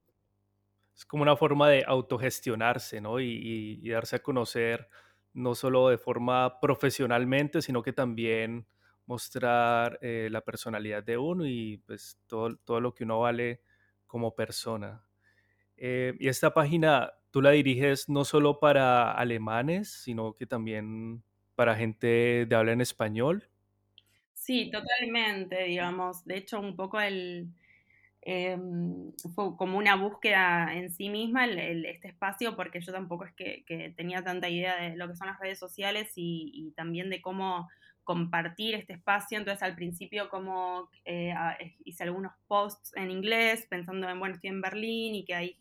[0.96, 3.20] es como una forma de autogestionarse, ¿no?
[3.20, 4.90] Y, darse a conocer
[5.34, 8.68] no solo de forma profesionalmente, sino que también
[9.06, 13.62] mostrar eh, la personalidad de uno y pues todo, todo lo que uno vale
[14.08, 15.04] como persona.
[15.76, 21.24] Eh, y esta página tú la diriges no solo para alemanes, sino que también
[21.56, 23.50] para gente de habla en español.
[24.34, 26.26] Sí, totalmente, digamos.
[26.26, 27.50] De hecho, un poco el,
[28.26, 33.94] Em, fue como una búsqueda en sí misma este espacio, porque yo tampoco es que,
[33.98, 37.70] tenía tanta idea de lo que son las redes sociales y, también de cómo
[38.06, 39.38] compartir este espacio.
[39.38, 41.34] Entonces al principio como eh,
[41.84, 45.58] hice algunos posts en inglés pensando en, bueno, estoy en Berlín y que hay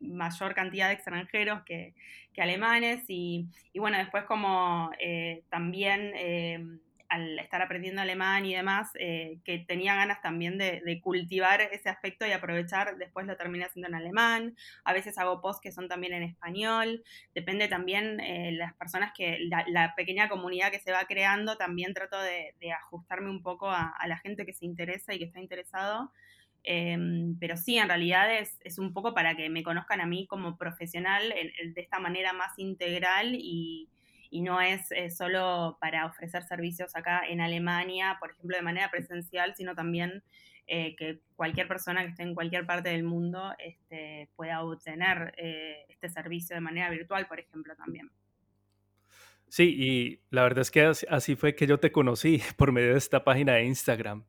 [0.00, 1.94] mayor cantidad de extranjeros que,
[2.40, 6.78] alemanes y, bueno, después como eh, también em,
[7.08, 12.26] al estar aprendiendo alemán y demás, eh, que tenía ganas también de, cultivar ese aspecto
[12.26, 16.12] y aprovechar, después lo terminé haciendo en alemán, a veces hago posts que son también
[16.12, 17.02] en español,
[17.34, 22.20] depende también eh, las personas que, la, pequeña comunidad que se va creando, también trato
[22.20, 26.12] de, ajustarme un poco a, la gente que se interesa y que está interesado.
[26.64, 30.26] Em, pero sí, en realidad es, es, un poco para que me conozcan a mí
[30.26, 33.88] como profesional de esta manera más integral y,
[34.30, 38.90] y no es eh, solo para ofrecer servicios acá en Alemania, por ejemplo, de manera
[38.90, 40.22] presencial, sino también
[40.66, 45.86] eh, que cualquier persona que esté en cualquier parte del mundo este, pueda obtener eh,
[45.88, 48.10] este servicio de manera virtual, por ejemplo, también.
[49.48, 52.98] Sí, y la verdad es que así fue que yo te conocí por medio de
[52.98, 54.26] esta página de Instagram.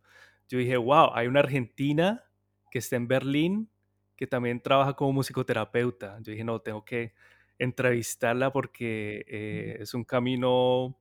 [0.47, 2.23] Yo dije, wow, hay una argentina
[2.71, 3.69] que está en Berlín
[4.15, 6.17] que también trabaja como musicoterapeuta.
[6.21, 7.13] Yo dije, no, tengo que
[7.59, 10.97] entrevistarla porque eh, es un camino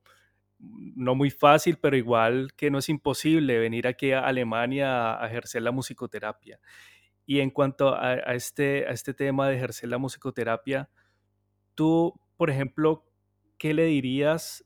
[0.59, 5.61] no muy fácil, pero igual que no es imposible venir aquí a Alemania a, ejercer
[5.61, 6.59] la musicoterapia.
[7.25, 10.89] Y en cuanto a, este, a este tema de ejercer la musicoterapia,
[11.75, 13.05] tú, por ejemplo,
[13.57, 14.65] ¿qué le dirías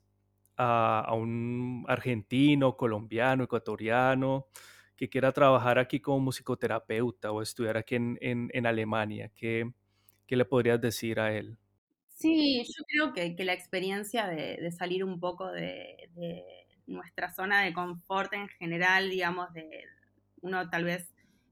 [0.58, 4.48] a, un argentino, colombiano, ecuatoriano
[4.96, 9.32] que quiera trabajar aquí como musicoterapeuta o estudiar aquí en, Alemania?
[9.36, 9.72] ¿Qué,
[10.26, 11.60] ¿Qué le podrías decir a él?
[12.14, 16.10] Sí, yo creo que, que la experiencia de, salir un poco de,
[16.88, 19.86] nuestra zona de confort en general, digamos, de
[20.42, 21.10] uno tal vez,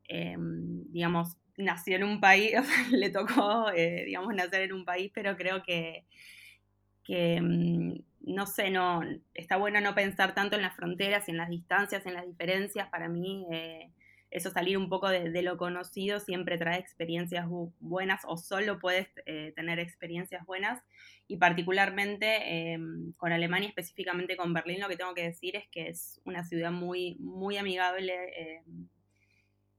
[0.08, 2.54] em, digamos, nació en un país,
[2.92, 6.06] le tocó, eh, digamos, nacer en un país, pero creo que,
[7.04, 9.02] que em, no sé, no,
[9.34, 12.90] está bueno no pensar tanto en las fronteras y en las distancias, en las diferencias.
[12.90, 13.92] Para mí, eh,
[14.32, 17.46] eso salir un poco de, lo conocido siempre trae experiencias
[17.80, 20.82] buenas o solo puedes eh, tener experiencias buenas.
[21.28, 25.90] Y particularmente em, con Alemania, específicamente con Berlín, lo que tengo que decir es que
[25.90, 28.88] es una ciudad muy, muy amigable, em,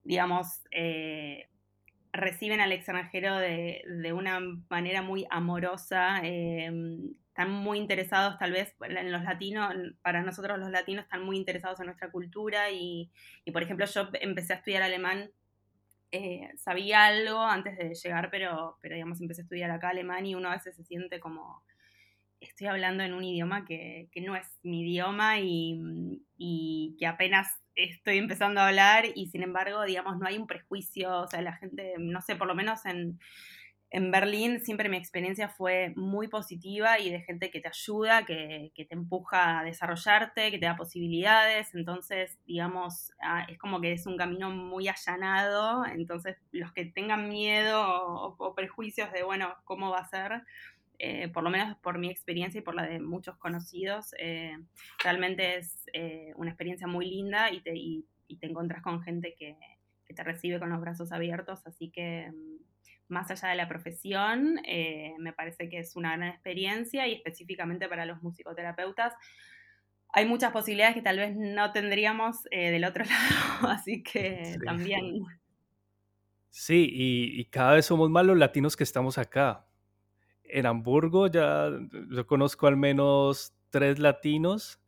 [0.04, 1.48] digamos, eh,
[2.12, 6.20] reciben al extranjero de, de, una manera muy amorosa.
[7.32, 11.80] Están muy interesados tal vez en los latinos, para nosotros los latinos están muy interesados
[11.80, 13.10] en nuestra cultura y,
[13.54, 15.30] por ejemplo yo empecé a estudiar alemán,
[16.10, 20.34] eh, sabía algo antes de llegar, pero, pero digamos empecé a estudiar acá alemán y
[20.34, 21.64] uno a veces se siente como
[22.38, 28.18] estoy hablando en un idioma que, no es mi idioma y, y, que apenas estoy
[28.18, 31.94] empezando a hablar y sin embargo, digamos, no hay un prejuicio, o sea, la gente,
[31.98, 33.18] no sé, por lo menos en
[33.92, 38.72] en Berlín siempre mi experiencia fue muy positiva y de gente que te ayuda, que,
[38.74, 41.74] te empuja a desarrollarte, que te da posibilidades.
[41.74, 45.84] Entonces, digamos, ah, es como que es un camino muy allanado.
[45.84, 47.82] Entonces, los que tengan miedo
[48.38, 50.42] o, prejuicios de, bueno, ¿cómo va a ser?
[50.98, 54.56] Eh, por lo menos por mi experiencia y por la de muchos conocidos, eh,
[55.04, 58.06] realmente es eh, una experiencia muy linda y te, y,
[58.40, 59.58] te encuentras con gente que,
[60.06, 61.66] que te recibe con los brazos abiertos.
[61.66, 62.51] Así que mm,
[63.08, 67.88] más allá de la profesión, eh, me parece que es una gran experiencia y específicamente
[67.88, 69.14] para los musicoterapeutas
[70.12, 73.04] hay muchas posibilidades que tal vez no tendríamos eh, del otro
[73.60, 75.24] lado, así que también.
[76.50, 79.66] Sí, y, cada vez somos más los latinos que estamos acá.
[80.44, 81.70] En Hamburgo ya
[82.10, 84.78] yo conozco al menos tres latinos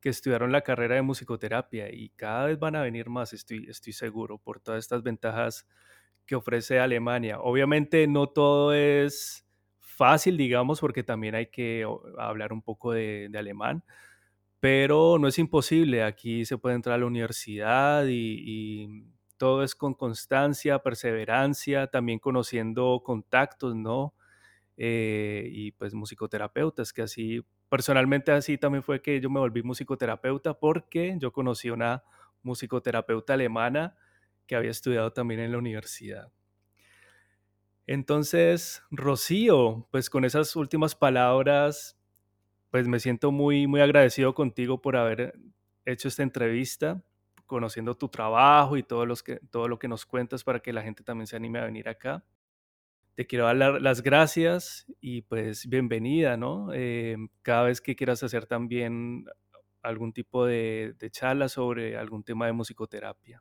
[0.00, 3.92] que estudiaron la carrera de musicoterapia y cada vez van a venir más, estoy, estoy
[3.92, 5.66] seguro, por todas estas ventajas
[6.30, 7.40] que ofrece Alemania.
[7.40, 9.44] Obviamente no todo es
[9.80, 11.84] fácil, digamos, porque también hay que
[12.18, 13.82] hablar un poco de, alemán,
[14.60, 16.04] pero no es imposible.
[16.04, 19.06] Aquí se puede entrar a la universidad y,
[19.38, 24.14] todo es con constancia, perseverancia, también conociendo contactos, ¿no?
[24.76, 30.54] Eh, y pues musicoterapeutas, que así, personalmente así también fue que yo me volví musicoterapeuta
[30.54, 32.04] porque yo conocí una
[32.44, 33.96] musicoterapeuta alemana
[34.50, 36.32] que había estudiado también en la universidad.
[37.86, 41.96] Entonces, Rocío, pues con esas últimas palabras,
[42.72, 45.38] pues me siento muy, muy agradecido contigo por haber
[45.84, 47.00] hecho esta entrevista,
[47.46, 50.82] conociendo tu trabajo y todo, los que, todo lo que nos cuentas para que la
[50.82, 52.24] gente también se anime a venir acá.
[53.14, 56.70] Te quiero dar las gracias y pues bienvenida, ¿no?
[56.74, 59.26] Eh, cada vez que quieras hacer también
[59.80, 63.40] algún tipo de charla sobre algún tema de musicoterapia.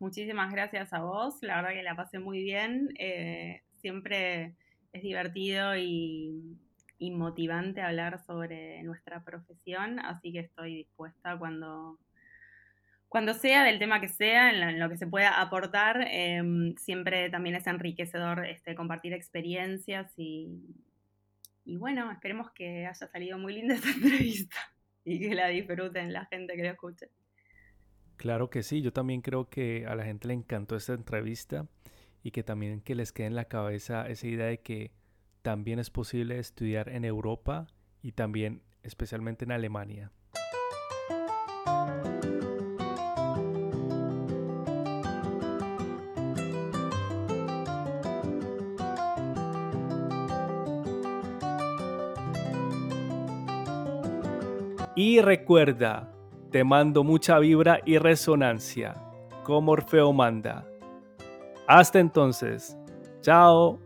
[0.00, 2.94] Muchísimas gracias a vos, la verdad que la pasé muy bien.
[3.00, 4.54] Eh, siempre
[4.92, 6.56] es divertido y,
[7.00, 11.98] motivante hablar sobre nuestra profesión, así que estoy dispuesta cuando,
[13.08, 16.06] cuando sea, del tema que sea, en lo, que se pueda aportar.
[16.10, 20.48] Em, siempre también es enriquecedor este, compartir experiencias y,
[21.64, 24.56] y bueno, esperemos que haya salido muy linda esta entrevista
[25.04, 27.10] y que la disfruten la gente que lo escuche.
[28.18, 31.68] Claro que sí, yo también creo que a la gente le encantó esta entrevista
[32.24, 34.90] y que también que les quede en la cabeza esa idea de que
[35.42, 37.68] también es posible estudiar en Europa
[38.02, 40.10] y también especialmente en Alemania.
[54.96, 56.17] Y recuerda,
[56.50, 58.96] te mando mucha vibra y resonancia,
[59.44, 60.66] como Orfeo manda.
[61.66, 62.76] Hasta entonces,
[63.20, 63.78] chao.